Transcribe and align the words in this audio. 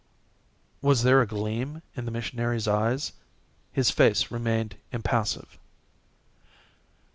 Was 0.81 1.03
there 1.03 1.21
a 1.21 1.27
gleam 1.27 1.83
in 1.95 2.05
the 2.05 2.11
missionary's 2.11 2.67
eyes? 2.67 3.11
His 3.71 3.91
face 3.91 4.31
remained 4.31 4.75
impassive. 4.91 5.59